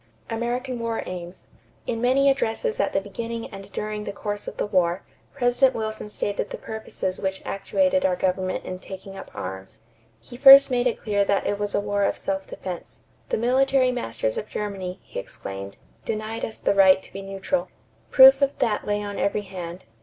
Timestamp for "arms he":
9.35-10.37